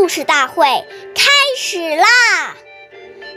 [0.00, 0.64] 故事大会
[1.14, 2.56] 开始啦！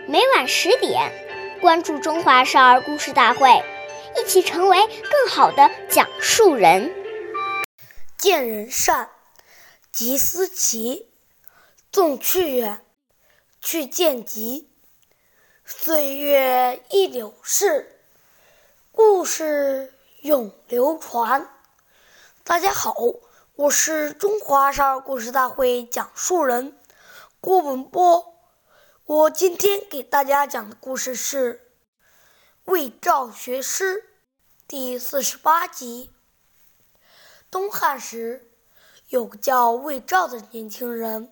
[0.07, 1.11] 每晚十点，
[1.59, 3.49] 关注《中华少儿故事大会》，
[4.17, 6.95] 一起成为更好的讲述人。
[8.17, 9.09] 见人善，
[9.91, 11.11] 即思齐。
[11.91, 12.79] 纵去远，
[13.61, 14.69] 去见吉。
[15.65, 17.99] 岁月易流逝，
[18.93, 21.45] 故事永流传。
[22.45, 22.95] 大家好。
[23.55, 26.75] 我是中华少儿故事大会讲述人
[27.39, 28.33] 郭文波，
[29.05, 31.53] 我今天给大家讲的故事是
[32.63, 33.97] 《魏赵学诗》
[34.67, 36.09] 第四十八集。
[37.51, 38.51] 东汉时，
[39.09, 41.31] 有个叫魏赵的年轻人，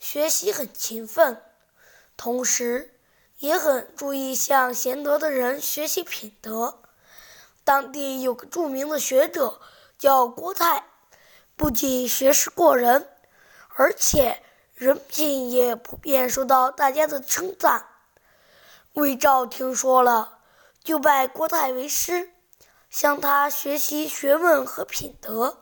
[0.00, 1.42] 学习很勤奋，
[2.16, 2.98] 同时
[3.36, 6.80] 也很注意向贤德的人学习品德。
[7.64, 9.60] 当地有个著名的学者
[9.98, 10.86] 叫郭泰。
[11.56, 13.08] 不仅学识过人，
[13.76, 14.42] 而且
[14.74, 17.86] 人品也普遍受到大家的称赞。
[18.94, 20.38] 魏照听说了，
[20.82, 22.30] 就拜郭泰为师，
[22.90, 25.58] 向他学习学问和品德。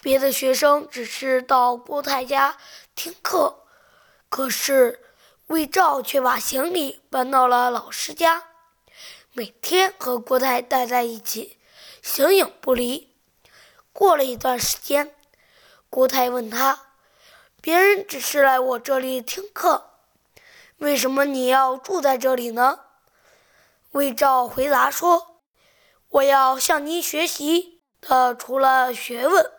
[0.00, 2.56] 别的学生只是到郭泰家
[2.94, 3.64] 听课，
[4.28, 5.00] 可是
[5.48, 8.44] 魏照却把行李搬到了老师家，
[9.32, 11.58] 每天和郭泰待在一起，
[12.02, 13.17] 形影不离。
[13.98, 15.12] 过了一段时间，
[15.90, 16.82] 郭泰问他
[17.60, 19.90] ：“别人只是来我这里听课，
[20.76, 22.78] 为什么你要住在这里呢？”
[23.90, 25.40] 魏照回答说
[26.10, 29.50] ：“我要向您学习的，除了学问，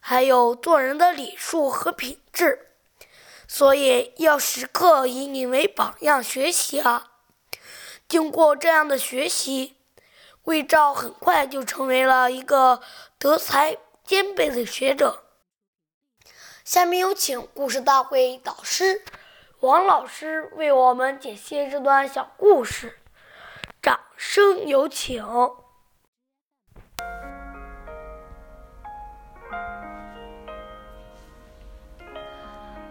[0.00, 2.72] 还有做人的礼数和品质，
[3.46, 7.12] 所以要时刻以你为榜样学习啊。”
[8.08, 9.75] 经过这样的学习。
[10.46, 12.80] 魏照很快就成为了一个
[13.18, 15.24] 德才兼备的学者。
[16.64, 19.02] 下面有请故事大会导师
[19.58, 22.96] 王老师为我们解析这段小故事，
[23.82, 25.24] 掌声有请。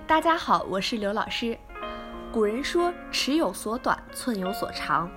[0.06, 1.58] 大家好，我是刘老师。
[2.34, 5.10] 古人说：“尺有所短，寸有所长。”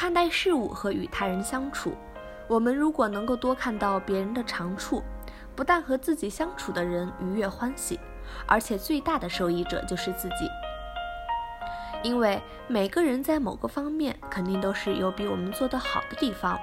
[0.00, 1.94] 看待事物和与他人相处，
[2.48, 5.02] 我们如果能够多看到别人的长处，
[5.54, 8.00] 不但和自己相处的人愉悦欢喜，
[8.46, 10.48] 而且最大的受益者就是自己。
[12.02, 16.58] 因为每个人在某个方面肯定都是有比我们做得好的地方。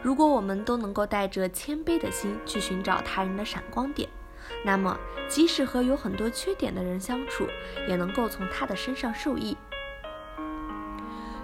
[0.00, 4.08] 如果我们都能够带着谦卑的心去寻找他人的闪光点，
[4.64, 4.96] 那么
[5.26, 7.44] 即使和有很多缺点的人相处，
[7.88, 9.56] 也能够从他的身上受益。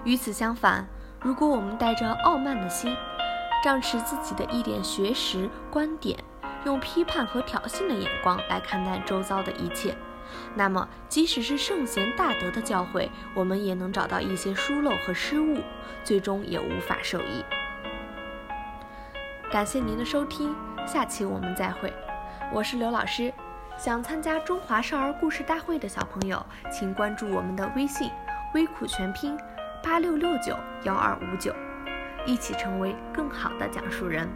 [0.05, 0.87] 与此相反，
[1.25, 2.95] 如果我们带着傲慢的心，
[3.65, 6.23] 仗持自己的一点学识观点，
[6.67, 9.97] 用批判和挑衅的眼光来看待周遭的一切，
[10.55, 15.63] 那么即使是圣贤大德的教诲，我们也能找到一些疏漏和失误，
[16.05, 17.43] 最终也无法受益。
[19.51, 20.55] 感谢您的收听，
[20.87, 21.91] 下期我们再会。
[22.53, 23.33] 我是刘老师，
[23.79, 28.11] 想参加中华少儿故事大会的小朋友，请关注我们的微信
[28.53, 29.35] “微苦全拼”。
[29.85, 31.55] 八六六九幺二五九，
[32.25, 34.27] 一起成为更好的讲述人。